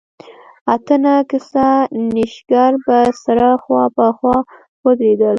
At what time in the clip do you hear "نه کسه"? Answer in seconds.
1.03-1.67